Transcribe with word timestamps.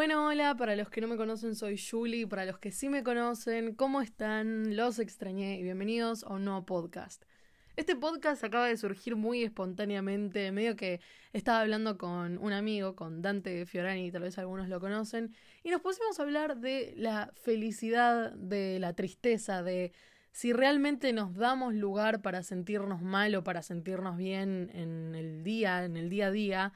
Bueno, 0.00 0.28
hola, 0.28 0.56
para 0.56 0.76
los 0.76 0.88
que 0.88 1.02
no 1.02 1.08
me 1.08 1.18
conocen 1.18 1.54
soy 1.54 1.76
Julie, 1.78 2.26
para 2.26 2.46
los 2.46 2.58
que 2.58 2.72
sí 2.72 2.88
me 2.88 3.02
conocen, 3.02 3.74
¿cómo 3.74 4.00
están? 4.00 4.74
Los 4.74 4.98
extrañé 4.98 5.58
y 5.58 5.62
bienvenidos 5.62 6.24
a 6.24 6.32
un 6.32 6.46
nuevo 6.46 6.64
podcast. 6.64 7.22
Este 7.76 7.94
podcast 7.96 8.42
acaba 8.42 8.66
de 8.66 8.78
surgir 8.78 9.14
muy 9.14 9.42
espontáneamente, 9.42 10.52
medio 10.52 10.74
que 10.74 11.02
estaba 11.34 11.60
hablando 11.60 11.98
con 11.98 12.38
un 12.38 12.54
amigo, 12.54 12.96
con 12.96 13.20
Dante 13.20 13.66
Fiorani, 13.66 14.10
tal 14.10 14.22
vez 14.22 14.38
algunos 14.38 14.70
lo 14.70 14.80
conocen, 14.80 15.34
y 15.62 15.68
nos 15.68 15.82
pusimos 15.82 16.18
a 16.18 16.22
hablar 16.22 16.56
de 16.60 16.94
la 16.96 17.30
felicidad, 17.34 18.32
de 18.32 18.78
la 18.78 18.94
tristeza, 18.94 19.62
de 19.62 19.92
si 20.32 20.54
realmente 20.54 21.12
nos 21.12 21.34
damos 21.34 21.74
lugar 21.74 22.22
para 22.22 22.42
sentirnos 22.42 23.02
mal 23.02 23.34
o 23.34 23.44
para 23.44 23.60
sentirnos 23.60 24.16
bien 24.16 24.70
en 24.72 25.14
el 25.14 25.44
día, 25.44 25.84
en 25.84 25.98
el 25.98 26.08
día 26.08 26.28
a 26.28 26.30
día. 26.30 26.72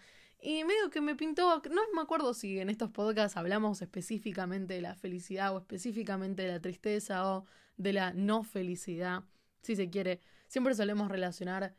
Y 0.47 0.63
medio 0.65 0.91
que 0.91 1.01
me 1.01 1.17
pintó, 1.17 1.63
no 1.71 1.83
me 1.95 2.03
acuerdo 2.03 2.35
si 2.35 2.61
en 2.61 2.69
estos 2.69 2.91
podcasts 2.91 3.39
hablamos 3.39 3.81
específicamente 3.81 4.75
de 4.75 4.83
la 4.83 4.95
felicidad 4.95 5.55
o 5.55 5.59
específicamente 5.59 6.43
de 6.43 6.49
la 6.49 6.61
tristeza 6.61 7.27
o 7.27 7.47
de 7.79 7.95
la 7.95 8.13
no 8.13 8.43
felicidad, 8.43 9.25
si 9.63 9.75
se 9.75 9.89
quiere. 9.89 10.21
Siempre 10.47 10.75
solemos 10.75 11.09
relacionar 11.09 11.75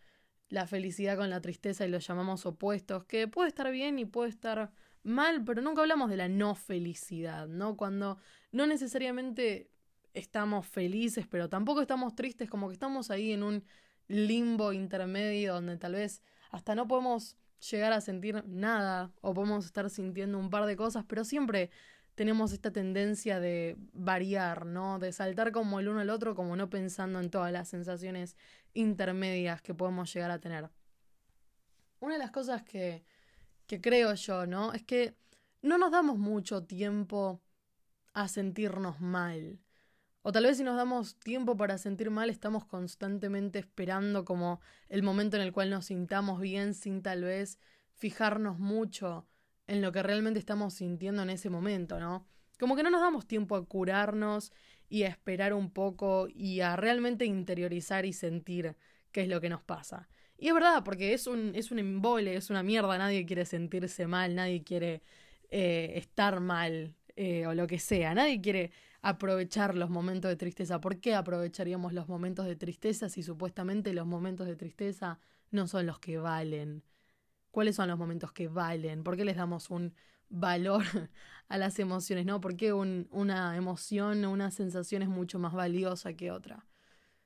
la 0.50 0.66
felicidad 0.66 1.16
con 1.16 1.30
la 1.30 1.42
tristeza 1.42 1.86
y 1.86 1.90
los 1.90 2.08
llamamos 2.08 2.48
opuestos, 2.48 3.06
que 3.06 3.28
puede 3.28 3.50
estar 3.50 3.70
bien 3.70 4.00
y 4.00 4.06
puede 4.06 4.32
estar 4.32 4.72
mal, 5.04 5.44
pero 5.46 5.62
nunca 5.62 5.82
hablamos 5.84 6.10
de 6.10 6.18
la 6.18 6.28
no 6.28 6.56
felicidad, 6.56 7.48
¿no? 7.48 7.78
Cuando 7.78 8.18
no 8.52 8.66
necesariamente 8.66 9.70
estamos 10.16 10.66
felices, 10.66 11.28
pero 11.28 11.50
tampoco 11.50 11.82
estamos 11.82 12.16
tristes, 12.16 12.50
como 12.50 12.70
que 12.70 12.74
estamos 12.74 13.12
ahí 13.12 13.32
en 13.32 13.44
un 13.44 13.64
limbo 14.08 14.74
intermedio 14.74 15.54
donde 15.54 15.78
tal 15.78 15.94
vez 15.94 16.24
hasta 16.50 16.74
no 16.74 16.88
podemos 16.88 17.38
llegar 17.72 17.94
a 17.94 18.02
sentir 18.02 18.44
nada 18.48 19.12
o 19.22 19.34
podemos 19.34 19.66
estar 19.66 19.90
sintiendo 19.90 20.38
un 20.38 20.50
par 20.50 20.66
de 20.66 20.76
cosas, 20.76 21.06
pero 21.08 21.24
siempre 21.24 21.70
tenemos 22.16 22.54
esta 22.54 22.72
tendencia 22.72 23.40
de 23.40 23.78
variar, 23.94 24.66
¿no? 24.66 25.00
De 25.00 25.12
saltar 25.12 25.52
como 25.52 25.80
el 25.80 25.90
uno 25.90 26.00
al 26.00 26.10
otro, 26.10 26.34
como 26.34 26.56
no 26.56 26.70
pensando 26.70 27.20
en 27.20 27.30
todas 27.30 27.52
las 27.52 27.68
sensaciones 27.68 28.38
intermedias 28.74 29.62
que 29.62 29.74
podemos 29.74 30.14
llegar 30.14 30.32
a 30.32 30.40
tener. 30.40 30.70
Una 32.00 32.14
de 32.14 32.20
las 32.20 32.32
cosas 32.32 32.64
que, 32.64 33.04
que 33.68 33.82
creo 33.82 34.14
yo, 34.14 34.46
¿no? 34.46 34.74
Es 34.74 34.84
que 34.84 35.16
no 35.62 35.78
nos 35.78 35.92
damos 35.92 36.18
mucho 36.18 36.64
tiempo 36.64 37.42
a 38.14 38.28
sentirnos 38.28 39.02
mal. 39.02 39.60
O 40.28 40.32
tal 40.32 40.46
vez 40.46 40.58
si 40.58 40.64
nos 40.64 40.76
damos 40.76 41.20
tiempo 41.20 41.56
para 41.56 41.78
sentir 41.78 42.10
mal, 42.10 42.32
estamos 42.32 42.66
constantemente 42.66 43.60
esperando 43.60 44.26
como 44.26 44.60
el 44.90 45.04
momento 45.04 45.38
en 45.38 45.44
el 45.44 45.52
cual 45.52 45.70
nos 45.70 45.86
sintamos 45.86 46.42
bien 46.42 46.74
sin 46.74 47.04
tal 47.04 47.26
vez 47.26 47.60
fijarnos 47.94 48.58
mucho 48.58 49.28
en 49.68 49.84
lo 49.84 49.92
que 49.92 50.02
realmente 50.02 50.40
estamos 50.40 50.74
sintiendo 50.74 51.22
en 51.22 51.30
ese 51.30 51.52
momento, 51.52 52.00
¿no? 52.00 52.26
Como 52.60 52.76
que 52.76 52.82
no 52.82 52.90
nos 52.90 53.02
damos 53.02 53.28
tiempo 53.28 53.56
a 53.56 53.68
curarnos 53.68 54.52
y 54.90 55.04
a 55.04 55.10
esperar 55.10 55.54
un 55.54 55.70
poco 55.70 56.28
y 56.28 56.62
a 56.62 56.76
realmente 56.76 57.26
interiorizar 57.26 58.08
y 58.08 58.12
sentir 58.12 58.76
qué 59.12 59.22
es 59.22 59.28
lo 59.28 59.40
que 59.40 59.50
nos 59.50 59.62
pasa. 59.62 60.10
Y 60.40 60.48
es 60.48 60.56
verdad, 60.56 60.84
porque 60.84 61.14
es 61.14 61.28
un, 61.28 61.52
es 61.54 61.70
un 61.70 61.78
embole, 61.78 62.36
es 62.36 62.50
una 62.50 62.64
mierda, 62.64 62.98
nadie 62.98 63.28
quiere 63.28 63.46
sentirse 63.46 64.08
mal, 64.08 64.34
nadie 64.34 64.64
quiere 64.64 65.04
eh, 65.52 65.94
estar 65.98 66.40
mal 66.40 66.96
eh, 67.16 67.46
o 67.46 67.54
lo 67.54 67.68
que 67.68 67.78
sea, 67.78 68.16
nadie 68.16 68.42
quiere 68.42 68.72
aprovechar 69.06 69.76
los 69.76 69.92
momentos 69.92 70.30
de 70.30 70.36
tristeza. 70.36 70.82
¿Por 70.82 71.00
qué 71.00 71.14
aprovecharíamos 71.14 71.94
los 71.94 72.08
momentos 72.08 72.48
de 72.48 72.56
tristeza 72.56 73.08
si 73.08 73.22
supuestamente 73.22 73.94
los 73.94 74.08
momentos 74.08 74.48
de 74.48 74.56
tristeza 74.56 75.20
no 75.52 75.68
son 75.68 75.86
los 75.86 76.00
que 76.00 76.18
valen? 76.18 76.84
¿Cuáles 77.52 77.76
son 77.76 77.88
los 77.88 78.00
momentos 78.00 78.32
que 78.32 78.48
valen? 78.48 79.04
¿Por 79.04 79.16
qué 79.16 79.24
les 79.24 79.36
damos 79.36 79.70
un 79.70 79.94
valor 80.30 80.84
a 81.50 81.58
las 81.60 81.78
emociones? 81.78 82.26
¿No? 82.26 82.42
¿Por 82.42 82.58
qué 82.58 82.74
una 82.74 83.56
emoción 83.56 84.26
o 84.26 84.32
una 84.32 84.50
sensación 84.50 85.04
es 85.04 85.08
mucho 85.08 85.38
más 85.38 85.54
valiosa 85.54 86.14
que 86.14 86.32
otra? 86.32 86.66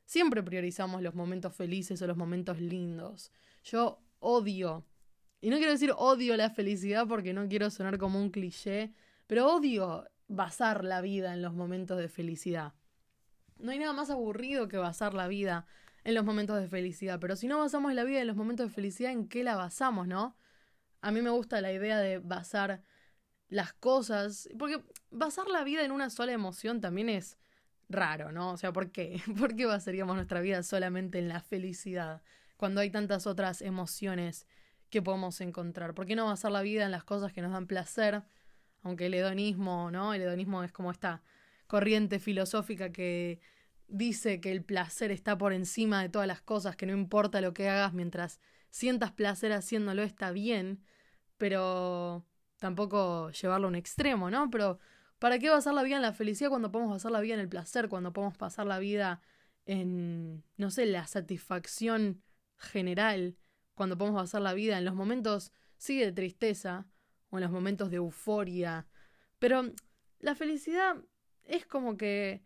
Siempre 0.03 0.43
priorizamos 0.43 1.01
los 1.01 1.15
momentos 1.15 1.55
felices 1.55 2.01
o 2.01 2.07
los 2.07 2.17
momentos 2.17 2.59
lindos. 2.59 3.31
Yo 3.63 4.01
odio, 4.19 4.83
y 5.39 5.49
no 5.49 5.55
quiero 5.55 5.71
decir 5.71 5.93
odio 5.95 6.35
la 6.35 6.49
felicidad 6.49 7.07
porque 7.07 7.31
no 7.31 7.47
quiero 7.47 7.69
sonar 7.69 7.97
como 7.97 8.19
un 8.19 8.31
cliché, 8.31 8.91
pero 9.27 9.55
odio 9.55 10.05
basar 10.29 10.85
la 10.85 11.01
vida 11.01 11.33
en 11.33 11.41
los 11.41 11.53
momentos 11.53 11.97
de 11.97 12.07
felicidad. 12.07 12.73
No 13.57 13.71
hay 13.71 13.79
nada 13.79 13.91
más 13.91 14.09
aburrido 14.09 14.69
que 14.69 14.77
basar 14.77 15.13
la 15.13 15.27
vida 15.27 15.65
en 16.05 16.15
los 16.15 16.23
momentos 16.23 16.57
de 16.61 16.69
felicidad, 16.69 17.19
pero 17.19 17.35
si 17.35 17.47
no 17.47 17.59
basamos 17.59 17.93
la 17.93 18.05
vida 18.05 18.21
en 18.21 18.27
los 18.27 18.37
momentos 18.37 18.67
de 18.67 18.73
felicidad, 18.73 19.11
¿en 19.11 19.27
qué 19.27 19.43
la 19.43 19.57
basamos, 19.57 20.07
no? 20.07 20.37
A 21.01 21.11
mí 21.11 21.21
me 21.21 21.31
gusta 21.31 21.59
la 21.59 21.73
idea 21.73 21.97
de 21.97 22.19
basar 22.19 22.81
las 23.49 23.73
cosas, 23.73 24.47
porque 24.57 24.81
basar 25.09 25.47
la 25.47 25.63
vida 25.63 25.83
en 25.83 25.91
una 25.91 26.09
sola 26.09 26.31
emoción 26.31 26.79
también 26.79 27.09
es 27.09 27.37
raro, 27.89 28.31
¿no? 28.31 28.51
O 28.51 28.57
sea, 28.57 28.71
¿por 28.71 28.91
qué? 28.91 29.21
¿Por 29.37 29.55
qué 29.55 29.65
basaríamos 29.65 30.15
nuestra 30.15 30.41
vida 30.41 30.61
solamente 30.63 31.17
en 31.17 31.27
la 31.27 31.41
felicidad 31.41 32.21
cuando 32.55 32.81
hay 32.81 32.91
tantas 32.91 33.25
otras 33.25 33.61
emociones 33.61 34.45
que 34.91 35.01
podemos 35.01 35.41
encontrar? 35.41 35.95
¿Por 35.95 36.05
qué 36.05 36.15
no 36.15 36.25
basar 36.25 36.51
la 36.51 36.61
vida 36.61 36.85
en 36.85 36.91
las 36.91 37.03
cosas 37.03 37.33
que 37.33 37.41
nos 37.41 37.51
dan 37.51 37.65
placer? 37.65 38.23
Aunque 38.83 39.07
el 39.07 39.13
hedonismo, 39.13 39.91
¿no? 39.91 40.13
El 40.13 40.21
hedonismo 40.21 40.63
es 40.63 40.71
como 40.71 40.91
esta 40.91 41.21
corriente 41.67 42.19
filosófica 42.19 42.91
que 42.91 43.39
dice 43.87 44.39
que 44.39 44.51
el 44.51 44.63
placer 44.63 45.11
está 45.11 45.37
por 45.37 45.53
encima 45.53 46.01
de 46.01 46.09
todas 46.09 46.27
las 46.27 46.41
cosas, 46.41 46.75
que 46.75 46.85
no 46.85 46.93
importa 46.93 47.41
lo 47.41 47.53
que 47.53 47.69
hagas 47.69 47.93
mientras 47.93 48.39
sientas 48.69 49.11
placer 49.11 49.51
haciéndolo 49.51 50.03
está 50.03 50.31
bien, 50.31 50.83
pero 51.37 52.25
tampoco 52.59 53.31
llevarlo 53.31 53.67
a 53.67 53.69
un 53.69 53.75
extremo, 53.75 54.29
¿no? 54.29 54.49
Pero 54.49 54.79
¿para 55.17 55.39
qué 55.39 55.49
basar 55.49 55.73
la 55.73 55.83
vida 55.83 55.97
en 55.97 56.01
la 56.01 56.13
felicidad 56.13 56.49
cuando 56.49 56.71
podemos 56.71 56.93
basar 56.93 57.11
la 57.11 57.21
vida 57.21 57.33
en 57.35 57.39
el 57.39 57.49
placer, 57.49 57.89
cuando 57.89 58.13
podemos 58.13 58.37
pasar 58.37 58.65
la 58.67 58.79
vida 58.79 59.21
en, 59.65 60.43
no 60.57 60.71
sé, 60.71 60.85
la 60.85 61.07
satisfacción 61.07 62.23
general, 62.57 63.37
cuando 63.75 63.97
podemos 63.97 64.21
basar 64.21 64.41
la 64.41 64.53
vida 64.53 64.77
en 64.77 64.85
los 64.85 64.95
momentos, 64.95 65.51
sí, 65.77 65.99
de 65.99 66.11
tristeza, 66.11 66.87
o 67.29 67.37
en 67.37 67.43
los 67.43 67.51
momentos 67.51 67.89
de 67.89 67.97
euforia. 67.97 68.87
Pero 69.39 69.71
la 70.19 70.35
felicidad 70.35 70.95
es 71.43 71.65
como 71.65 71.97
que 71.97 72.43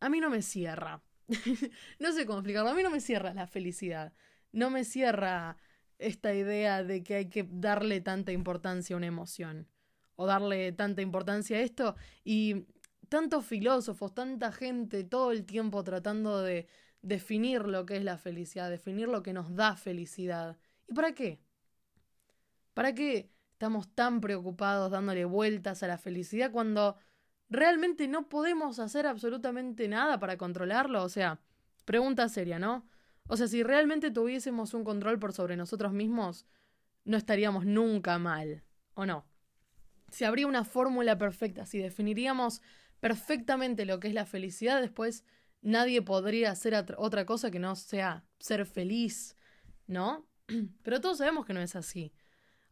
a 0.00 0.08
mí 0.08 0.20
no 0.20 0.30
me 0.30 0.42
cierra. 0.42 1.02
no 1.98 2.12
sé 2.12 2.26
cómo 2.26 2.38
explicarlo. 2.38 2.70
A 2.70 2.74
mí 2.74 2.82
no 2.82 2.90
me 2.90 3.00
cierra 3.00 3.34
la 3.34 3.46
felicidad. 3.46 4.12
No 4.52 4.70
me 4.70 4.84
cierra 4.84 5.56
esta 5.98 6.34
idea 6.34 6.82
de 6.82 7.02
que 7.02 7.14
hay 7.16 7.28
que 7.28 7.46
darle 7.50 8.00
tanta 8.00 8.32
importancia 8.32 8.94
a 8.94 8.96
una 8.96 9.06
emoción. 9.06 9.68
O 10.16 10.26
darle 10.26 10.72
tanta 10.72 11.02
importancia 11.02 11.58
a 11.58 11.60
esto. 11.60 11.96
Y 12.24 12.66
tantos 13.08 13.44
filósofos, 13.44 14.14
tanta 14.14 14.52
gente 14.52 15.04
todo 15.04 15.32
el 15.32 15.44
tiempo 15.44 15.84
tratando 15.84 16.42
de 16.42 16.66
definir 17.02 17.62
lo 17.62 17.86
que 17.86 17.96
es 17.96 18.04
la 18.04 18.18
felicidad, 18.18 18.70
definir 18.70 19.08
lo 19.08 19.22
que 19.22 19.32
nos 19.32 19.54
da 19.54 19.76
felicidad. 19.76 20.58
¿Y 20.86 20.94
para 20.94 21.12
qué? 21.12 21.40
¿Para 22.74 22.94
qué 22.94 23.30
estamos 23.60 23.94
tan 23.94 24.22
preocupados 24.22 24.90
dándole 24.90 25.26
vueltas 25.26 25.82
a 25.82 25.86
la 25.86 25.98
felicidad 25.98 26.50
cuando 26.50 26.96
realmente 27.50 28.08
no 28.08 28.26
podemos 28.26 28.78
hacer 28.78 29.06
absolutamente 29.06 29.86
nada 29.86 30.18
para 30.18 30.38
controlarlo? 30.38 31.04
O 31.04 31.10
sea, 31.10 31.42
pregunta 31.84 32.26
seria, 32.30 32.58
¿no? 32.58 32.88
O 33.28 33.36
sea, 33.36 33.48
si 33.48 33.62
realmente 33.62 34.10
tuviésemos 34.10 34.72
un 34.72 34.82
control 34.82 35.18
por 35.18 35.34
sobre 35.34 35.58
nosotros 35.58 35.92
mismos, 35.92 36.46
no 37.04 37.18
estaríamos 37.18 37.66
nunca 37.66 38.18
mal, 38.18 38.64
¿o 38.94 39.04
no? 39.04 39.26
Si 40.10 40.24
habría 40.24 40.46
una 40.46 40.64
fórmula 40.64 41.18
perfecta, 41.18 41.66
si 41.66 41.80
definiríamos 41.80 42.62
perfectamente 42.98 43.84
lo 43.84 44.00
que 44.00 44.08
es 44.08 44.14
la 44.14 44.24
felicidad, 44.24 44.80
después 44.80 45.22
nadie 45.60 46.00
podría 46.00 46.52
hacer 46.52 46.94
otra 46.96 47.26
cosa 47.26 47.50
que 47.50 47.58
no 47.58 47.76
sea 47.76 48.24
ser 48.38 48.64
feliz, 48.64 49.36
¿no? 49.86 50.26
Pero 50.82 51.02
todos 51.02 51.18
sabemos 51.18 51.44
que 51.44 51.52
no 51.52 51.60
es 51.60 51.76
así. 51.76 52.14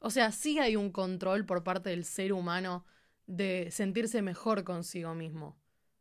O 0.01 0.11
sea, 0.11 0.33
sí 0.33 0.59
hay 0.59 0.77
un 0.77 0.91
control 0.91 1.45
por 1.45 1.65
parte 1.65 1.91
del 1.91 2.05
ser 2.05 2.33
humano 2.33 2.85
de 3.27 3.71
sentirse 3.71 4.23
mejor 4.23 4.65
consigo 4.65 5.15
mismo. 5.15 5.59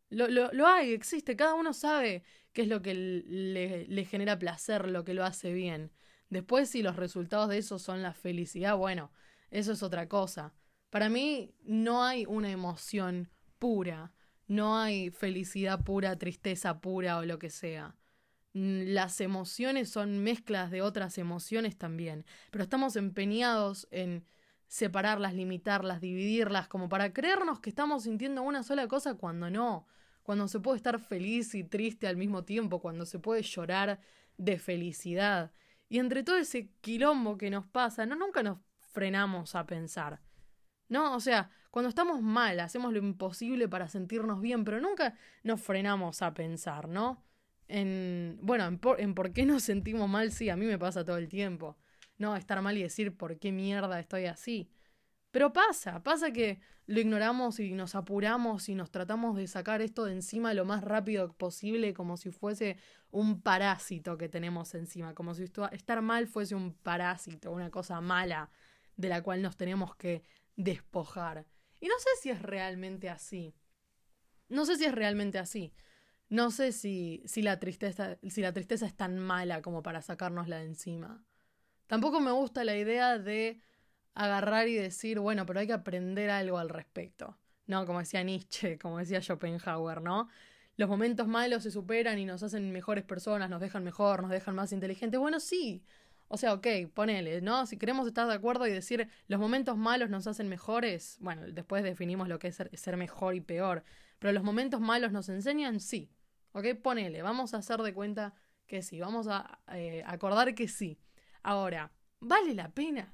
Lo, 0.10 0.28
lo, 0.30 0.52
lo 0.54 0.68
hay, 0.68 0.94
existe, 0.94 1.36
cada 1.36 1.54
uno 1.54 1.74
sabe 1.74 2.24
qué 2.54 2.62
es 2.62 2.68
lo 2.70 2.82
que 2.82 2.94
le, 2.94 3.86
le 3.88 4.06
genera 4.06 4.40
placer, 4.40 4.90
lo 4.90 5.04
que 5.04 5.14
lo 5.14 5.26
hace 5.26 5.52
bien. 5.52 5.92
Después, 6.30 6.70
si 6.70 6.82
los 6.82 6.96
resultados 6.96 7.50
de 7.50 7.58
eso 7.58 7.80
son 7.80 8.02
la 8.02 8.14
felicidad, 8.14 8.78
bueno, 8.78 9.12
eso 9.52 9.74
es 9.74 9.84
otra 9.84 10.08
cosa. 10.08 10.54
Para 10.90 11.10
mí 11.10 11.54
no 11.64 12.04
hay 12.04 12.26
una 12.26 12.50
emoción 12.50 13.30
pura, 13.60 14.14
no 14.48 14.78
hay 14.78 15.10
felicidad 15.10 15.84
pura, 15.84 16.18
tristeza 16.18 16.80
pura 16.80 17.18
o 17.18 17.26
lo 17.26 17.40
que 17.40 17.50
sea. 17.50 17.97
Mm, 18.58 18.94
las 18.94 19.22
emociones 19.22 19.90
son 19.90 20.24
mezclas 20.24 20.72
de 20.72 20.82
otras 20.82 21.20
emociones 21.20 21.78
también, 21.78 22.26
pero 22.50 22.64
estamos 22.64 22.96
empeñados 22.96 23.88
en 23.92 24.26
separarlas, 24.68 25.36
limitarlas, 25.36 26.02
dividirlas, 26.02 26.68
como 26.68 26.90
para 26.90 27.14
creernos 27.14 27.60
que 27.60 27.70
estamos 27.70 28.04
sintiendo 28.04 28.42
una 28.42 28.64
sola 28.64 28.88
cosa 28.88 29.14
cuando 29.14 29.52
no, 29.52 29.86
cuando 30.24 30.48
se 30.48 30.60
puede 30.60 30.78
estar 30.78 31.00
feliz 31.00 31.54
y 31.54 31.64
triste 31.64 32.08
al 32.08 32.18
mismo 32.18 32.46
tiempo, 32.46 32.82
cuando 32.82 33.06
se 33.06 33.20
puede 33.20 33.44
llorar 33.44 34.00
de 34.38 34.58
felicidad. 34.58 35.52
Y 35.88 36.00
entre 36.00 36.24
todo 36.24 36.38
ese 36.38 36.72
quilombo 36.82 37.38
que 37.38 37.52
nos 37.52 37.68
pasa, 37.68 38.08
no 38.08 38.16
nunca 38.16 38.42
nos 38.42 38.58
frenamos 38.92 39.54
a 39.54 39.68
pensar. 39.68 40.20
¿No? 40.90 41.14
O 41.16 41.20
sea, 41.20 41.52
cuando 41.70 41.90
estamos 41.90 42.22
mal, 42.24 42.60
hacemos 42.60 42.92
lo 42.92 43.00
imposible 43.00 43.68
para 43.70 43.88
sentirnos 43.88 44.42
bien, 44.42 44.64
pero 44.66 44.82
nunca 44.82 45.16
nos 45.44 45.62
frenamos 45.62 46.22
a 46.24 46.34
pensar, 46.34 46.88
¿no? 46.90 47.27
En, 47.68 48.40
bueno, 48.42 48.66
en 48.66 48.80
por, 48.80 49.02
en 49.02 49.14
por 49.14 49.34
qué 49.34 49.46
nos 49.46 49.64
sentimos 49.64 50.10
mal, 50.10 50.32
sí, 50.32 50.50
a 50.50 50.56
mí 50.56 50.66
me 50.66 50.80
pasa 50.80 51.04
todo 51.04 51.18
el 51.18 51.28
tiempo. 51.28 51.78
No, 52.18 52.36
estar 52.36 52.62
mal 52.62 52.78
y 52.78 52.84
decir 52.84 53.16
por 53.16 53.38
qué 53.40 53.52
mierda 53.52 54.00
estoy 54.00 54.26
así. 54.26 54.70
Pero 55.32 55.54
pasa, 55.54 56.02
pasa 56.04 56.32
que 56.32 56.60
lo 56.88 57.02
ignoramos 57.02 57.60
y 57.60 57.74
nos 57.74 57.96
apuramos 57.96 58.70
y 58.70 58.76
nos 58.76 58.92
tratamos 58.92 59.36
de 59.36 59.48
sacar 59.48 59.82
esto 59.82 60.06
de 60.06 60.14
encima 60.14 60.54
lo 60.54 60.64
más 60.66 60.84
rápido 60.84 61.34
posible, 61.34 61.94
como 61.94 62.16
si 62.16 62.32
fuese 62.32 62.78
un 63.12 63.42
parásito 63.42 64.18
que 64.18 64.30
tenemos 64.30 64.74
encima, 64.74 65.14
como 65.14 65.34
si 65.36 65.44
estar 65.44 66.02
mal 66.02 66.28
fuese 66.28 66.56
un 66.56 66.74
parásito, 66.74 67.52
una 67.52 67.70
cosa 67.70 68.00
mala 68.00 68.50
de 68.96 69.10
la 69.10 69.22
cual 69.22 69.42
nos 69.42 69.58
tenemos 69.58 69.96
que 69.96 70.24
despojar. 70.56 71.46
Y 71.80 71.88
no 71.88 71.96
sé 72.00 72.10
si 72.22 72.30
es 72.30 72.42
realmente 72.42 73.10
así. 73.10 73.54
No 74.50 74.66
sé 74.66 74.78
si 74.78 74.86
es 74.86 74.96
realmente 74.96 75.38
así. 75.38 75.74
No 76.30 76.52
sé 76.52 76.72
si, 76.72 77.24
si, 77.26 77.42
la 77.42 77.60
tristeza, 77.60 78.18
si 78.28 78.42
la 78.42 78.54
tristeza 78.54 78.86
es 78.86 78.96
tan 78.96 79.18
mala 79.18 79.62
como 79.62 79.82
para 79.82 80.02
sacárnosla 80.02 80.58
de 80.58 80.66
encima. 80.66 81.24
Tampoco 81.88 82.20
me 82.20 82.32
gusta 82.32 82.64
la 82.64 82.76
idea 82.76 83.18
de 83.18 83.62
agarrar 84.14 84.68
y 84.68 84.76
decir, 84.76 85.20
bueno, 85.20 85.46
pero 85.46 85.60
hay 85.60 85.68
que 85.68 85.74
aprender 85.74 86.30
algo 86.30 86.58
al 86.58 86.70
respecto. 86.70 87.38
No, 87.68 87.86
como 87.86 88.00
decía 88.00 88.24
Nietzsche, 88.24 88.78
como 88.78 88.98
decía 88.98 89.22
Schopenhauer, 89.22 90.02
¿no? 90.02 90.28
Los 90.78 90.90
momentos 90.90 91.28
malos 91.28 91.64
se 91.64 91.72
superan 91.72 92.20
y 92.20 92.26
nos 92.26 92.44
hacen 92.44 92.72
mejores 92.72 93.04
personas, 93.04 93.50
nos 93.50 93.62
dejan 93.62 93.84
mejor, 93.84 94.22
nos 94.22 94.32
dejan 94.32 94.56
más 94.56 94.72
inteligentes. 94.72 95.20
Bueno, 95.20 95.40
sí. 95.40 95.84
O 96.30 96.38
sea, 96.38 96.54
ok, 96.54 96.68
ponele, 96.94 97.42
¿no? 97.42 97.66
Si 97.66 97.78
queremos 97.78 98.06
estar 98.08 98.28
de 98.28 98.34
acuerdo 98.34 98.68
y 98.68 98.72
decir 98.72 99.08
los 99.28 99.40
momentos 99.40 99.78
malos 99.78 100.10
nos 100.10 100.28
hacen 100.28 100.50
mejores, 100.50 101.18
bueno, 101.20 101.44
después 101.48 101.84
definimos 101.84 102.28
lo 102.28 102.38
que 102.38 102.50
es 102.50 102.62
ser, 102.74 102.98
mejor 102.98 103.36
y 103.36 103.42
peor. 103.42 103.84
Pero 104.20 104.34
los 104.34 104.44
momentos 104.44 104.82
malos 104.82 105.12
nos 105.12 105.30
enseñan, 105.30 105.80
sí. 105.80 106.12
Ok, 106.58 106.66
ponele, 106.82 107.22
vamos 107.22 107.54
a 107.54 107.58
hacer 107.58 107.80
de 107.84 107.94
cuenta 107.94 108.34
que 108.66 108.82
sí, 108.82 109.00
vamos 109.00 109.28
a 109.28 109.60
eh, 109.74 110.04
acordar 110.08 110.56
que 110.56 110.68
sí. 110.68 110.98
Ahora, 111.44 111.92
¿vale 112.20 112.56
la 112.56 112.72
pena? 112.72 113.14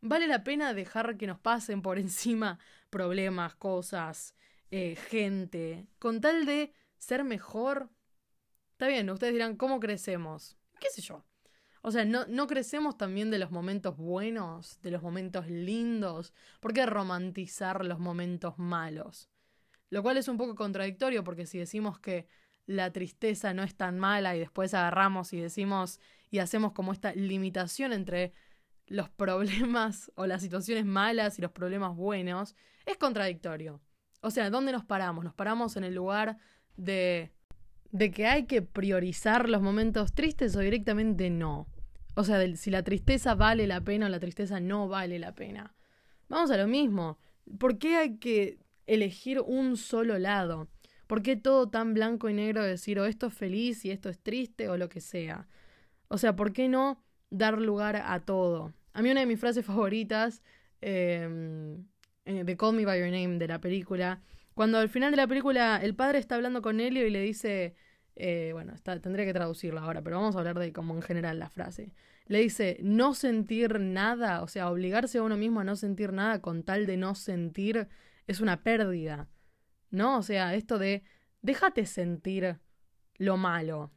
¿Vale 0.00 0.28
la 0.28 0.44
pena 0.44 0.72
dejar 0.72 1.16
que 1.16 1.26
nos 1.26 1.40
pasen 1.40 1.82
por 1.82 1.98
encima 1.98 2.60
problemas, 2.88 3.56
cosas, 3.56 4.36
eh, 4.70 4.94
gente, 4.94 5.88
con 5.98 6.20
tal 6.20 6.46
de 6.46 6.72
ser 6.98 7.24
mejor? 7.24 7.90
Está 8.70 8.86
bien, 8.86 9.10
ustedes 9.10 9.32
dirán, 9.32 9.56
¿cómo 9.56 9.80
crecemos? 9.80 10.56
¿Qué 10.78 10.88
sé 10.88 11.02
yo? 11.02 11.24
O 11.80 11.90
sea, 11.90 12.04
¿no, 12.04 12.26
¿no 12.26 12.46
crecemos 12.46 12.96
también 12.96 13.32
de 13.32 13.40
los 13.40 13.50
momentos 13.50 13.96
buenos, 13.96 14.80
de 14.82 14.92
los 14.92 15.02
momentos 15.02 15.48
lindos? 15.48 16.32
¿Por 16.60 16.72
qué 16.72 16.86
romantizar 16.86 17.84
los 17.84 17.98
momentos 17.98 18.56
malos? 18.56 19.28
Lo 19.90 20.00
cual 20.04 20.16
es 20.16 20.28
un 20.28 20.36
poco 20.36 20.54
contradictorio 20.54 21.24
porque 21.24 21.44
si 21.44 21.58
decimos 21.58 21.98
que 21.98 22.28
la 22.66 22.92
tristeza 22.92 23.54
no 23.54 23.62
es 23.62 23.74
tan 23.74 23.98
mala 23.98 24.36
y 24.36 24.38
después 24.38 24.74
agarramos 24.74 25.32
y 25.32 25.40
decimos 25.40 26.00
y 26.30 26.38
hacemos 26.38 26.72
como 26.72 26.92
esta 26.92 27.14
limitación 27.14 27.92
entre 27.92 28.32
los 28.86 29.08
problemas 29.10 30.10
o 30.16 30.26
las 30.26 30.42
situaciones 30.42 30.84
malas 30.84 31.38
y 31.38 31.42
los 31.42 31.52
problemas 31.52 31.96
buenos, 31.96 32.54
es 32.86 32.96
contradictorio. 32.96 33.80
O 34.20 34.30
sea, 34.30 34.50
¿dónde 34.50 34.72
nos 34.72 34.84
paramos? 34.84 35.24
¿Nos 35.24 35.34
paramos 35.34 35.76
en 35.76 35.84
el 35.84 35.94
lugar 35.94 36.38
de, 36.76 37.32
de 37.90 38.10
que 38.10 38.26
hay 38.26 38.46
que 38.46 38.62
priorizar 38.62 39.48
los 39.48 39.60
momentos 39.60 40.14
tristes 40.14 40.54
o 40.56 40.60
directamente 40.60 41.28
no? 41.28 41.66
O 42.14 42.24
sea, 42.24 42.56
si 42.56 42.70
la 42.70 42.82
tristeza 42.82 43.34
vale 43.34 43.66
la 43.66 43.80
pena 43.80 44.06
o 44.06 44.08
la 44.08 44.20
tristeza 44.20 44.60
no 44.60 44.88
vale 44.88 45.18
la 45.18 45.34
pena. 45.34 45.74
Vamos 46.28 46.50
a 46.50 46.56
lo 46.56 46.68
mismo. 46.68 47.18
¿Por 47.58 47.78
qué 47.78 47.96
hay 47.96 48.18
que 48.18 48.58
elegir 48.86 49.40
un 49.40 49.76
solo 49.76 50.18
lado? 50.18 50.68
¿Por 51.12 51.22
qué 51.22 51.36
todo 51.36 51.68
tan 51.68 51.92
blanco 51.92 52.30
y 52.30 52.32
negro 52.32 52.64
decir 52.64 52.98
o 52.98 53.04
esto 53.04 53.26
es 53.26 53.34
feliz 53.34 53.84
y 53.84 53.90
esto 53.90 54.08
es 54.08 54.18
triste 54.18 54.70
o 54.70 54.78
lo 54.78 54.88
que 54.88 55.02
sea? 55.02 55.46
O 56.08 56.16
sea, 56.16 56.34
¿por 56.34 56.54
qué 56.54 56.68
no 56.68 57.04
dar 57.28 57.60
lugar 57.60 57.96
a 57.96 58.20
todo? 58.20 58.72
A 58.94 59.02
mí 59.02 59.10
una 59.10 59.20
de 59.20 59.26
mis 59.26 59.38
frases 59.38 59.66
favoritas 59.66 60.42
em, 60.80 61.84
eh, 62.24 62.44
de 62.44 62.56
Call 62.56 62.76
Me 62.76 62.86
By 62.86 62.98
Your 62.98 63.10
Name 63.10 63.36
de 63.36 63.46
la 63.46 63.60
película, 63.60 64.22
cuando 64.54 64.78
al 64.78 64.88
final 64.88 65.10
de 65.10 65.18
la 65.18 65.26
película 65.26 65.78
el 65.82 65.94
padre 65.94 66.18
está 66.18 66.36
hablando 66.36 66.62
con 66.62 66.80
Helio 66.80 67.06
y 67.06 67.10
le 67.10 67.20
dice, 67.20 67.74
eh, 68.16 68.52
bueno, 68.54 68.72
tendría 69.02 69.26
que 69.26 69.34
traducirla 69.34 69.82
ahora, 69.82 70.00
pero 70.00 70.16
vamos 70.16 70.34
a 70.34 70.38
hablar 70.38 70.58
de 70.58 70.72
como 70.72 70.94
en 70.94 71.02
general 71.02 71.38
la 71.38 71.50
frase. 71.50 71.92
Le 72.26 72.38
dice, 72.38 72.78
no 72.80 73.12
sentir 73.12 73.80
nada, 73.80 74.40
o 74.40 74.48
sea, 74.48 74.70
obligarse 74.70 75.18
a 75.18 75.22
uno 75.22 75.36
mismo 75.36 75.60
a 75.60 75.64
no 75.64 75.76
sentir 75.76 76.10
nada 76.10 76.40
con 76.40 76.62
tal 76.62 76.86
de 76.86 76.96
no 76.96 77.14
sentir 77.14 77.86
es 78.26 78.40
una 78.40 78.62
pérdida, 78.62 79.28
¿no? 79.92 80.18
O 80.18 80.22
sea, 80.22 80.54
esto 80.56 80.78
de, 80.78 81.04
déjate 81.40 81.86
sentir 81.86 82.58
lo 83.18 83.36
malo, 83.36 83.92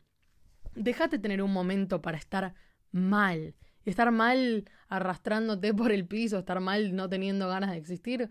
déjate 0.75 1.18
tener 1.18 1.42
un 1.42 1.51
momento 1.51 2.03
para 2.03 2.19
estar 2.19 2.53
mal 2.92 3.56
estar 3.86 4.12
mal 4.12 4.65
arrastrándote 4.88 5.74
por 5.74 5.92
el 5.92 6.06
piso, 6.06 6.39
estar 6.39 6.59
mal 6.59 6.95
no 6.95 7.07
teniendo 7.07 7.47
ganas 7.47 7.71
de 7.71 7.77
existir. 7.77 8.30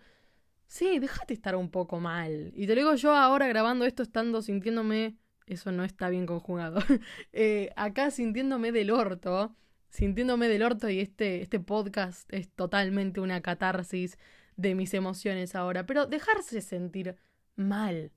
Sí, 0.67 0.99
déjate 0.99 1.35
estar 1.35 1.57
un 1.57 1.71
poco 1.71 2.01
mal. 2.01 2.53
Y 2.55 2.67
te 2.67 2.75
lo 2.75 2.81
digo 2.81 2.95
yo 2.95 3.15
ahora 3.15 3.47
grabando 3.47 3.85
esto, 3.85 4.03
estando 4.03 4.43
sintiéndome. 4.43 5.17
Eso 5.47 5.73
no 5.73 5.85
está 5.85 6.09
bien 6.09 6.27
conjugado. 6.27 6.81
Eh, 7.33 7.71
acá 7.77 8.11
sintiéndome 8.11 8.73
del 8.73 8.91
orto. 8.91 9.55
Sintiéndome 9.91 10.49
del 10.49 10.63
orto 10.63 10.89
y 10.89 11.01
este, 11.01 11.43
este 11.43 11.61
podcast 11.61 12.33
es 12.33 12.49
totalmente 12.49 13.21
una 13.21 13.41
catarsis 13.43 14.19
de 14.57 14.75
mis 14.75 14.93
emociones 14.95 15.55
ahora. 15.55 15.87
Pero 15.87 16.07
dejarse 16.07 16.61
sentir 16.61 17.17
mal. 17.57 18.13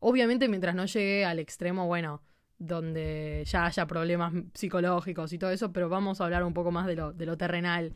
Obviamente 0.00 0.48
mientras 0.48 0.74
no 0.74 0.86
llegue 0.86 1.24
al 1.24 1.38
extremo, 1.38 1.86
bueno, 1.86 2.22
donde 2.58 3.44
ya 3.46 3.66
haya 3.66 3.86
problemas 3.86 4.32
psicológicos 4.54 5.32
y 5.32 5.38
todo 5.38 5.50
eso, 5.50 5.72
pero 5.72 5.88
vamos 5.88 6.20
a 6.20 6.24
hablar 6.24 6.44
un 6.44 6.54
poco 6.54 6.70
más 6.70 6.86
de 6.86 6.96
lo, 6.96 7.12
de 7.12 7.36
terrenal. 7.36 7.94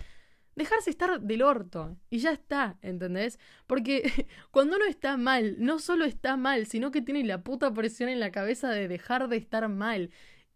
Dejarse 0.55 0.91
estar 0.91 1.21
del 1.21 1.43
orto 1.43 1.97
y 2.11 2.19
ya 2.19 2.31
está, 2.31 2.79
¿entendés? 2.83 3.39
Porque 3.67 4.27
cuando 4.51 4.77
uno 4.77 4.85
está 4.85 5.17
mal, 5.17 5.57
no 5.59 5.79
solo 5.79 6.05
está 6.05 6.37
mal, 6.37 6.67
sino 6.67 6.91
que 6.91 7.03
tiene 7.03 7.25
la 7.25 7.43
puta 7.43 7.73
presión 7.73 8.09
en 8.09 8.21
la 8.21 8.31
cabeza 8.31 8.69
de 8.71 8.89
dejar 8.89 9.29
de 9.29 9.37
estar 9.37 9.69
mal. 9.69 10.11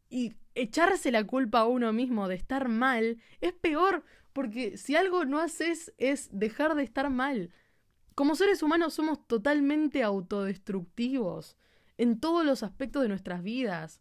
Y 0.08 0.34
echarse 0.54 1.10
la 1.10 1.24
culpa 1.24 1.60
a 1.60 1.66
uno 1.66 1.92
mismo 1.92 2.28
de 2.28 2.36
estar 2.36 2.68
mal 2.68 3.18
es 3.40 3.52
peor, 3.54 4.04
porque 4.32 4.76
si 4.76 4.94
algo 4.96 5.24
no 5.24 5.40
haces 5.40 5.92
es 5.98 6.28
dejar 6.30 6.74
de 6.74 6.82
estar 6.82 7.10
mal. 7.10 7.50
Como 8.16 8.34
seres 8.34 8.62
humanos 8.62 8.94
somos 8.94 9.28
totalmente 9.28 10.02
autodestructivos 10.02 11.54
en 11.98 12.18
todos 12.18 12.46
los 12.46 12.62
aspectos 12.62 13.02
de 13.02 13.10
nuestras 13.10 13.42
vidas. 13.42 14.00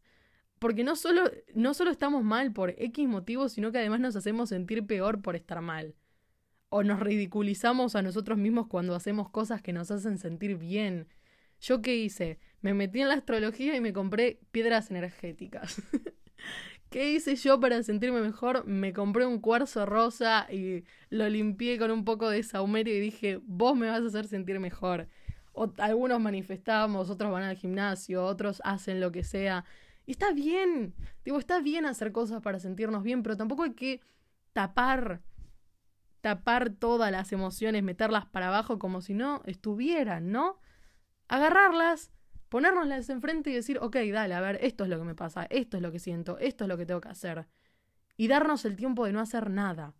Porque 0.58 0.86
no 0.86 0.96
solo, 0.96 1.30
no 1.54 1.74
solo 1.74 1.92
estamos 1.92 2.24
mal 2.24 2.54
por 2.54 2.70
X 2.78 3.10
motivos, 3.10 3.52
sino 3.52 3.74
que 3.74 3.80
además 3.80 4.00
nos 4.00 4.16
hacemos 4.16 4.48
sentir 4.48 4.88
peor 4.88 5.22
por 5.22 5.36
estar 5.36 5.60
mal. 5.60 5.96
O 6.70 6.82
nos 6.82 7.02
ridiculizamos 7.02 7.98
a 7.98 8.02
nosotros 8.02 8.38
mismos 8.38 8.68
cuando 8.68 8.96
hacemos 8.96 9.30
cosas 9.30 9.62
que 9.62 9.74
nos 9.74 9.92
hacen 9.92 10.18
sentir 10.18 10.56
bien. 10.56 11.10
¿Yo 11.60 11.82
qué 11.82 11.98
hice? 11.98 12.40
Me 12.62 12.74
metí 12.74 13.02
en 13.02 13.10
la 13.10 13.16
astrología 13.16 13.76
y 13.76 13.82
me 13.82 13.92
compré 13.92 14.40
piedras 14.52 14.92
energéticas. 14.92 15.82
¿Qué 16.89 17.12
hice 17.12 17.36
yo 17.36 17.60
para 17.60 17.84
sentirme 17.84 18.22
mejor? 18.22 18.65
Me 18.65 18.94
compré 18.94 19.25
un 19.25 19.39
cuarzo 19.39 19.86
rosa 19.86 20.48
y 20.51 20.86
lo 21.10 21.27
limpié 21.27 21.77
con 21.77 21.92
un 21.92 22.06
poco 22.06 22.30
de 22.30 22.44
saumerio 22.44 22.96
y 22.96 23.00
dije, 23.00 23.42
vos 23.44 23.75
me 23.75 23.88
vas 23.88 24.01
a 24.01 24.08
hacer 24.08 24.27
sentir 24.27 24.60
mejor 24.60 25.08
algunos 25.77 26.20
manifestamos, 26.20 27.10
otros 27.10 27.32
van 27.32 27.44
al 27.44 27.56
gimnasio, 27.56 28.25
otros 28.25 28.62
hacen 28.65 29.00
lo 29.00 29.12
que 29.12 29.24
sea. 29.24 29.65
Y 30.06 30.12
está 30.12 30.32
bien, 30.32 30.94
digo, 31.24 31.39
está 31.39 31.62
bien 31.62 31.86
hacer 31.86 32.12
cosas 32.12 32.42
para 32.42 32.60
sentirnos 32.60 33.04
bien, 33.04 33.24
pero 33.24 33.38
tampoco 33.38 33.63
hay 33.63 33.74
que 33.74 34.01
tapar, 34.54 35.22
tapar 36.22 36.70
todas 36.70 37.12
las 37.12 37.32
emociones, 37.32 37.84
meterlas 37.84 38.25
para 38.25 38.50
abajo 38.50 38.77
como 38.80 39.01
si 39.01 39.13
no 39.13 39.42
estuvieran, 39.46 40.32
¿no? 40.32 40.60
Agarrarlas, 41.27 42.12
ponérnoslas 42.50 43.10
enfrente 43.10 43.50
y 43.50 43.54
decir, 43.54 43.80
ok, 43.80 43.98
dale, 44.12 44.34
a 44.34 44.42
ver, 44.42 44.60
esto 44.62 44.84
es 44.84 44.90
lo 44.90 44.98
que 44.98 45.06
me 45.06 45.16
pasa, 45.16 45.46
esto 45.50 45.78
es 45.78 45.84
lo 45.84 45.92
que 45.92 46.00
siento, 46.00 46.38
esto 46.40 46.66
es 46.66 46.68
lo 46.68 46.78
que 46.78 46.86
tengo 46.86 47.02
que 47.02 47.10
hacer. 47.10 47.48
Y 48.18 48.28
darnos 48.28 48.66
el 48.66 48.75
tiempo 48.75 49.06
de 49.06 49.12
no 49.12 49.20
hacer 49.20 49.50
nada. 49.50 49.94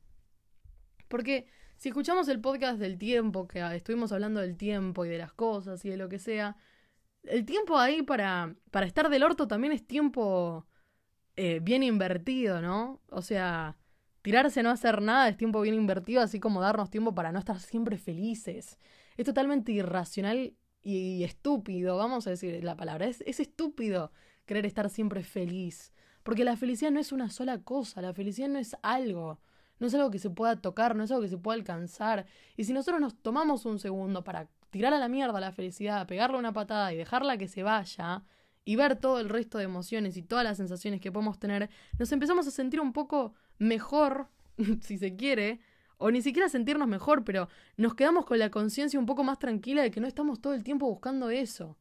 Porque 1.08 1.48
si 1.78 1.90
escuchamos 1.90 2.28
el 2.30 2.40
podcast 2.40 2.80
del 2.80 2.98
tiempo, 2.98 3.48
que 3.48 3.60
estuvimos 3.76 4.12
hablando 4.12 4.40
del 4.40 4.58
tiempo 4.58 5.06
y 5.06 5.10
de 5.10 5.18
las 5.18 5.34
cosas 5.34 5.84
y 5.86 5.90
de 5.90 5.98
lo 5.98 6.10
que 6.10 6.20
sea, 6.20 6.56
el 7.24 7.46
tiempo 7.46 7.78
ahí 7.78 8.02
para, 8.02 8.56
para 8.72 8.86
estar 8.86 9.10
del 9.10 9.24
orto 9.24 9.48
también 9.48 9.74
es 9.74 9.86
tiempo 9.86 10.68
eh, 11.36 11.60
bien 11.62 11.84
invertido, 11.84 12.62
¿no? 12.62 13.02
O 13.10 13.22
sea, 13.22 13.78
tirarse 14.22 14.62
a 14.62 14.64
no 14.64 14.70
hacer 14.70 15.02
nada 15.02 15.28
es 15.28 15.38
tiempo 15.38 15.62
bien 15.62 15.76
invertido, 15.76 16.22
así 16.22 16.40
como 16.40 16.62
darnos 16.62 16.90
tiempo 16.90 17.14
para 17.14 17.32
no 17.32 17.40
estar 17.40 17.60
siempre 17.60 17.98
felices. 17.98 18.80
Es 19.18 19.26
totalmente 19.26 19.72
irracional 19.72 20.56
y, 20.86 21.24
estúpido, 21.24 21.98
vamos 21.98 22.28
a 22.28 22.30
decir 22.30 22.64
la 22.64 22.78
palabra. 22.78 23.08
Es, 23.08 23.22
es 23.26 23.40
estúpido 23.40 24.12
querer 24.46 24.66
estar 24.66 24.90
siempre 24.90 25.24
feliz. 25.24 25.92
Porque 26.24 26.44
la 26.44 26.56
felicidad 26.56 26.92
no 26.92 27.00
es 27.00 27.12
una 27.12 27.30
sola 27.30 27.62
cosa, 27.62 28.02
la 28.02 28.14
felicidad 28.14 28.48
no 28.48 28.60
es 28.60 28.76
algo. 28.84 29.40
no 29.80 29.88
es 29.88 29.96
algo 29.96 30.12
que 30.12 30.20
se 30.20 30.30
pueda 30.30 30.62
tocar, 30.62 30.96
no 30.96 31.04
es 31.04 31.12
algo 31.12 31.24
que 31.24 31.30
se 31.30 31.38
pueda 31.38 31.58
alcanzar. 31.58 32.28
Y 32.56 32.64
si 32.66 32.74
nosotros 32.74 33.02
nos 33.02 33.16
tomamos 33.16 33.66
un 33.66 33.80
segundo 33.80 34.24
para 34.24 34.48
tirar 34.70 34.94
a 34.94 35.00
la 35.00 35.10
mierda 35.10 35.40
la 35.40 35.52
felicidad, 35.52 36.08
pegarle 36.08 36.38
una 36.38 36.54
patada 36.54 36.94
y 36.94 36.98
dejarla 36.98 37.38
que 37.38 37.48
se 37.48 37.64
vaya, 37.64 38.24
y 38.66 38.76
ver 38.76 38.96
todo 38.96 39.20
el 39.20 39.30
resto 39.30 39.60
de 39.60 39.64
emociones 39.64 40.18
y 40.18 40.24
todas 40.24 40.44
las 40.44 40.58
sensaciones 40.58 41.00
que 41.00 41.12
podemos 41.12 41.40
tener, 41.40 41.70
nos 42.00 42.12
empezamos 42.12 42.48
a 42.48 42.52
sentir 42.52 42.82
un 42.82 42.92
poco 42.94 43.34
mejor, 43.60 44.28
si 44.82 44.98
se 44.98 45.16
quiere, 45.16 45.62
o 45.98 46.12
ni 46.12 46.22
siquiera 46.22 46.50
sentirnos 46.50 46.88
mejor, 46.88 47.24
pero 47.24 47.48
nos 47.78 47.96
quedamos 47.96 48.26
con 48.26 48.40
la 48.40 48.52
conciencia 48.52 49.00
un 49.00 49.06
poco 49.06 49.24
más 49.24 49.40
tranquila 49.40 49.82
de 49.82 49.92
que 49.92 50.00
no 50.00 50.08
estamos 50.08 50.42
todo 50.42 50.54
el 50.54 50.64
tiempo 50.64 50.88
buscando 50.88 51.30
eso. 51.30 51.78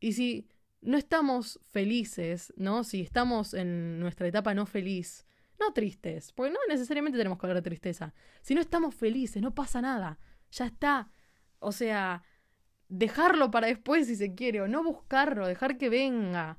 Y 0.00 0.12
si 0.12 0.48
no 0.80 0.96
estamos 0.96 1.60
felices, 1.64 2.52
¿no? 2.56 2.84
Si 2.84 3.00
estamos 3.00 3.54
en 3.54 3.98
nuestra 3.98 4.28
etapa 4.28 4.54
no 4.54 4.66
feliz, 4.66 5.26
no 5.58 5.72
tristes, 5.72 6.32
porque 6.32 6.52
no 6.52 6.58
necesariamente 6.68 7.18
tenemos 7.18 7.38
que 7.38 7.46
hablar 7.46 7.62
de 7.62 7.70
tristeza. 7.70 8.14
Si 8.42 8.54
no 8.54 8.60
estamos 8.60 8.94
felices, 8.94 9.42
no 9.42 9.54
pasa 9.54 9.80
nada. 9.80 10.18
Ya 10.52 10.66
está. 10.66 11.10
O 11.58 11.72
sea, 11.72 12.22
dejarlo 12.88 13.50
para 13.50 13.66
después 13.68 14.06
si 14.06 14.16
se 14.16 14.34
quiere, 14.34 14.60
o 14.60 14.68
no 14.68 14.84
buscarlo, 14.84 15.46
dejar 15.46 15.78
que 15.78 15.88
venga. 15.88 16.56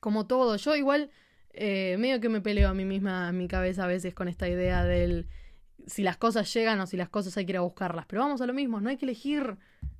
Como 0.00 0.26
todo. 0.26 0.56
Yo 0.56 0.74
igual 0.76 1.10
eh, 1.52 1.96
medio 1.98 2.20
que 2.20 2.28
me 2.28 2.40
peleo 2.40 2.68
a 2.68 2.74
mí 2.74 2.84
misma, 2.84 3.28
a 3.28 3.32
mi 3.32 3.48
cabeza 3.48 3.84
a 3.84 3.88
veces 3.88 4.14
con 4.14 4.28
esta 4.28 4.48
idea 4.48 4.84
del 4.84 5.28
si 5.86 6.02
las 6.02 6.16
cosas 6.16 6.52
llegan 6.52 6.80
o 6.80 6.86
si 6.86 6.96
las 6.96 7.08
cosas 7.08 7.36
hay 7.36 7.46
que 7.46 7.52
ir 7.52 7.56
a 7.56 7.62
buscarlas. 7.62 8.06
Pero 8.06 8.22
vamos 8.22 8.40
a 8.40 8.46
lo 8.46 8.54
mismo, 8.54 8.80
no 8.80 8.88
hay 8.88 8.96
que 8.96 9.06
elegir. 9.06 9.56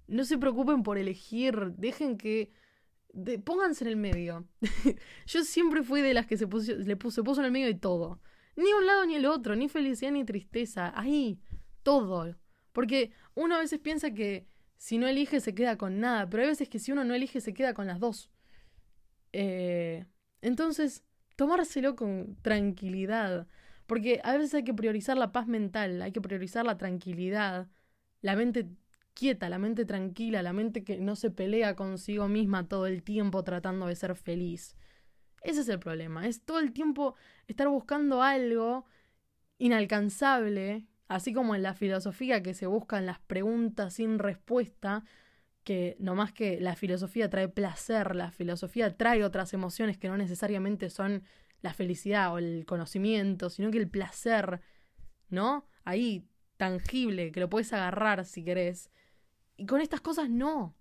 No 0.06 0.24
se 0.24 0.38
preocupen 0.38 0.82
por 0.82 0.98
elegir. 0.98 1.72
Dejen 1.76 2.16
que. 2.16 2.52
pónganse 3.44 3.84
en 3.84 3.90
el 3.90 3.96
medio. 3.96 4.46
Yo 5.26 5.44
siempre 5.44 5.82
fui 5.82 6.00
de 6.00 6.14
las 6.14 6.26
que 6.26 6.36
se 6.36 6.46
puso, 6.46 6.72
le 6.74 6.96
puso, 6.96 7.16
se 7.16 7.22
puso 7.22 7.40
en 7.40 7.46
el 7.46 7.52
medio 7.52 7.66
de 7.66 7.74
todo. 7.74 8.20
Ni 8.56 8.72
un 8.72 8.86
lado 8.86 9.06
ni 9.06 9.14
el 9.14 9.26
otro, 9.26 9.56
ni 9.56 9.68
felicidad 9.68 10.12
ni 10.12 10.24
tristeza. 10.24 10.92
Ahí, 10.94 11.40
todo. 11.82 12.36
Porque 12.72 13.12
uno 13.34 13.56
a 13.56 13.58
veces 13.58 13.78
piensa 13.78 14.12
que 14.12 14.46
si 14.76 14.98
no 14.98 15.06
elige 15.06 15.40
se 15.40 15.54
queda 15.54 15.76
con 15.76 16.00
nada, 16.00 16.28
pero 16.28 16.42
hay 16.42 16.48
veces 16.48 16.68
que 16.68 16.78
si 16.78 16.92
uno 16.92 17.04
no 17.04 17.14
elige 17.14 17.40
se 17.40 17.54
queda 17.54 17.72
con 17.72 17.86
las 17.86 18.00
dos. 18.00 18.30
Eh, 19.32 20.04
entonces, 20.40 21.04
tomárselo 21.36 21.96
con 21.96 22.36
tranquilidad, 22.42 23.46
porque 23.92 24.22
a 24.24 24.32
veces 24.38 24.54
hay 24.54 24.64
que 24.64 24.72
priorizar 24.72 25.18
la 25.18 25.32
paz 25.32 25.46
mental, 25.46 26.00
hay 26.00 26.12
que 26.12 26.22
priorizar 26.22 26.64
la 26.64 26.78
tranquilidad, 26.78 27.68
la 28.22 28.36
mente 28.36 28.70
quieta, 29.12 29.50
la 29.50 29.58
mente 29.58 29.84
tranquila, 29.84 30.42
la 30.42 30.54
mente 30.54 30.82
que 30.82 30.98
no 30.98 31.14
se 31.14 31.30
pelea 31.30 31.76
consigo 31.76 32.26
misma 32.26 32.66
todo 32.68 32.86
el 32.86 33.02
tiempo 33.02 33.44
tratando 33.44 33.86
de 33.88 33.94
ser 33.94 34.16
feliz. 34.16 34.76
Ese 35.42 35.60
es 35.60 35.68
el 35.68 35.78
problema, 35.78 36.26
es 36.26 36.42
todo 36.42 36.58
el 36.58 36.72
tiempo 36.72 37.16
estar 37.46 37.68
buscando 37.68 38.22
algo 38.22 38.86
inalcanzable 39.58 40.86
Así 41.12 41.34
como 41.34 41.54
en 41.54 41.62
la 41.62 41.74
filosofía 41.74 42.42
que 42.42 42.54
se 42.54 42.66
buscan 42.66 43.04
las 43.04 43.18
preguntas 43.18 43.92
sin 43.92 44.18
respuesta, 44.18 45.04
que 45.62 45.94
no 46.00 46.14
más 46.14 46.32
que 46.32 46.58
la 46.58 46.74
filosofía 46.74 47.28
trae 47.28 47.48
placer, 47.48 48.16
la 48.16 48.30
filosofía 48.30 48.96
trae 48.96 49.22
otras 49.22 49.52
emociones 49.52 49.98
que 49.98 50.08
no 50.08 50.16
necesariamente 50.16 50.88
son 50.88 51.22
la 51.62 51.72
felicidad 51.72 52.34
o 52.34 52.38
el 52.38 52.66
conocimiento, 52.66 53.48
sino 53.48 53.70
que 53.70 53.78
el 53.78 53.88
placer, 53.88 54.60
¿no? 55.30 55.66
Ahí, 55.84 56.28
tangible, 56.56 57.32
que 57.32 57.40
lo 57.40 57.48
puedes 57.48 57.72
agarrar 57.72 58.24
si 58.24 58.44
querés. 58.44 58.90
Y 59.56 59.66
con 59.66 59.80
estas 59.80 60.00
cosas 60.00 60.28
no. 60.28 60.76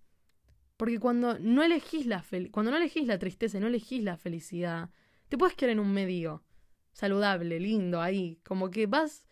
Porque 0.77 0.99
cuando 0.99 1.37
no 1.39 1.61
elegís 1.63 2.07
la 2.07 2.25
cuando 2.51 2.71
no 2.71 2.77
elegís 2.77 3.07
la 3.07 3.19
tristeza, 3.19 3.59
no 3.59 3.67
elegís 3.67 4.03
la 4.03 4.17
felicidad, 4.17 4.89
te 5.29 5.37
puedes 5.37 5.55
quedar 5.55 5.71
en 5.71 5.79
un 5.79 5.93
medio 5.93 6.43
saludable, 6.91 7.59
lindo 7.59 8.01
ahí, 8.01 8.39
como 8.43 8.71
que 8.71 8.87
vas 8.87 9.27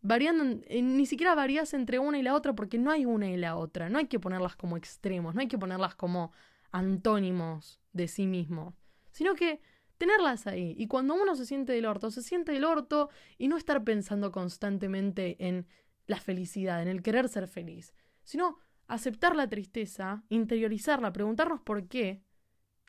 variando, 0.00 0.62
eh, 0.66 0.82
ni 0.82 1.04
siquiera 1.04 1.34
varías 1.34 1.74
entre 1.74 1.98
una 1.98 2.18
y 2.18 2.22
la 2.22 2.34
otra 2.34 2.54
porque 2.54 2.78
no 2.78 2.90
hay 2.90 3.04
una 3.04 3.28
y 3.30 3.36
la 3.36 3.56
otra, 3.56 3.90
no 3.90 3.98
hay 3.98 4.06
que 4.06 4.18
ponerlas 4.18 4.56
como 4.56 4.76
extremos, 4.76 5.34
no 5.34 5.40
hay 5.40 5.48
que 5.48 5.58
ponerlas 5.58 5.94
como 5.94 6.32
antónimos 6.70 7.80
de 7.92 8.08
sí 8.08 8.26
mismo, 8.26 8.74
sino 9.10 9.34
que 9.34 9.60
tenerlas 9.98 10.46
ahí. 10.46 10.74
Y 10.78 10.86
cuando 10.86 11.14
uno 11.14 11.34
se 11.34 11.46
siente 11.46 11.72
del 11.72 11.86
orto, 11.86 12.10
se 12.10 12.22
siente 12.22 12.52
del 12.52 12.64
orto 12.64 13.10
y 13.38 13.48
no 13.48 13.56
estar 13.56 13.84
pensando 13.84 14.32
constantemente 14.32 15.36
en 15.46 15.66
la 16.06 16.18
felicidad, 16.18 16.82
en 16.82 16.88
el 16.88 17.02
querer 17.02 17.28
ser 17.28 17.48
feliz, 17.48 17.94
sino 18.22 18.58
aceptar 18.86 19.34
la 19.34 19.48
tristeza, 19.48 20.24
interiorizarla, 20.28 21.12
preguntarnos 21.12 21.60
por 21.60 21.88
qué 21.88 22.22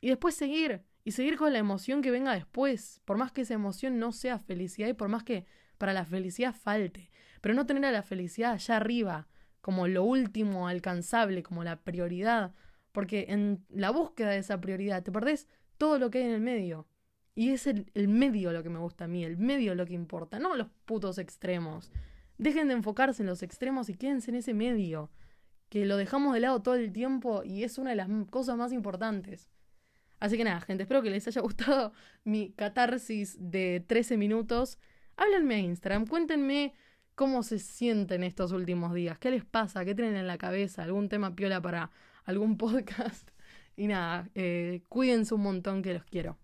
y 0.00 0.08
después 0.08 0.34
seguir 0.34 0.84
y 1.04 1.12
seguir 1.12 1.36
con 1.36 1.52
la 1.52 1.58
emoción 1.58 2.02
que 2.02 2.10
venga 2.10 2.34
después, 2.34 3.00
por 3.04 3.16
más 3.16 3.32
que 3.32 3.40
esa 3.40 3.54
emoción 3.54 3.98
no 3.98 4.12
sea 4.12 4.38
felicidad 4.38 4.88
y 4.88 4.92
por 4.92 5.08
más 5.08 5.24
que 5.24 5.46
para 5.78 5.92
la 5.92 6.04
felicidad 6.04 6.54
falte, 6.54 7.10
pero 7.40 7.54
no 7.54 7.66
tener 7.66 7.84
a 7.86 7.92
la 7.92 8.02
felicidad 8.02 8.52
allá 8.52 8.76
arriba, 8.76 9.28
como 9.60 9.88
lo 9.88 10.04
último 10.04 10.68
alcanzable, 10.68 11.42
como 11.42 11.64
la 11.64 11.80
prioridad, 11.82 12.54
porque 12.92 13.26
en 13.28 13.64
la 13.68 13.90
búsqueda 13.90 14.30
de 14.30 14.38
esa 14.38 14.60
prioridad 14.60 15.02
te 15.02 15.12
perdés 15.12 15.48
todo 15.78 15.98
lo 15.98 16.10
que 16.10 16.18
hay 16.18 16.24
en 16.24 16.32
el 16.32 16.40
medio. 16.40 16.86
Y 17.38 17.50
es 17.50 17.68
el, 17.68 17.88
el 17.94 18.08
medio 18.08 18.50
lo 18.52 18.64
que 18.64 18.68
me 18.68 18.80
gusta 18.80 19.04
a 19.04 19.08
mí, 19.08 19.24
el 19.24 19.36
medio 19.36 19.76
lo 19.76 19.86
que 19.86 19.94
importa, 19.94 20.40
no 20.40 20.56
los 20.56 20.66
putos 20.86 21.18
extremos. 21.18 21.92
Dejen 22.36 22.66
de 22.66 22.74
enfocarse 22.74 23.22
en 23.22 23.28
los 23.28 23.44
extremos 23.44 23.88
y 23.88 23.94
quédense 23.94 24.32
en 24.32 24.38
ese 24.38 24.54
medio, 24.54 25.10
que 25.68 25.86
lo 25.86 25.96
dejamos 25.96 26.34
de 26.34 26.40
lado 26.40 26.62
todo 26.62 26.74
el 26.74 26.92
tiempo 26.92 27.44
y 27.44 27.62
es 27.62 27.78
una 27.78 27.90
de 27.90 27.96
las 27.96 28.08
cosas 28.30 28.56
más 28.56 28.72
importantes. 28.72 29.50
Así 30.18 30.36
que 30.36 30.42
nada, 30.42 30.60
gente, 30.62 30.82
espero 30.82 31.00
que 31.00 31.10
les 31.10 31.28
haya 31.28 31.40
gustado 31.48 31.92
mi 32.24 32.50
catarsis 32.50 33.36
de 33.38 33.84
13 33.86 34.16
minutos 34.16 34.78
háblenme 35.18 35.56
a 35.56 35.58
Instagram, 35.58 36.06
cuéntenme 36.06 36.72
cómo 37.14 37.42
se 37.42 37.58
sienten 37.58 38.22
estos 38.22 38.52
últimos 38.52 38.94
días, 38.94 39.18
qué 39.18 39.30
les 39.30 39.44
pasa, 39.44 39.84
qué 39.84 39.94
tienen 39.94 40.16
en 40.16 40.26
la 40.26 40.38
cabeza, 40.38 40.84
algún 40.84 41.08
tema 41.08 41.34
piola 41.36 41.60
para 41.60 41.90
algún 42.24 42.56
podcast. 42.58 43.30
Y 43.76 43.86
nada, 43.86 44.28
eh, 44.34 44.82
cuídense 44.88 45.34
un 45.34 45.42
montón 45.42 45.82
que 45.82 45.94
los 45.94 46.04
quiero. 46.04 46.38